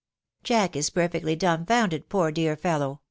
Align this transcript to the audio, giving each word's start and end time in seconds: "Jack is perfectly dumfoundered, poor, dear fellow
"Jack 0.43 0.75
is 0.75 0.89
perfectly 0.89 1.35
dumfoundered, 1.35 2.09
poor, 2.09 2.31
dear 2.31 2.55
fellow 2.57 2.99